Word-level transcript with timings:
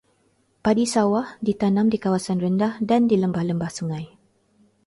Padi 0.63 0.85
sawah 0.93 1.27
ditanam 1.47 1.85
di 1.93 1.97
kawasan 2.03 2.37
rendah 2.43 2.73
dan 2.89 3.01
di 3.09 3.15
lembah-lembah 3.23 3.69
sungai. 3.77 4.05